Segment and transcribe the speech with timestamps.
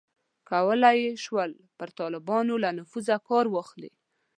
[0.49, 3.91] کولای یې شول پر طالبانو له نفوذه کار واخلي.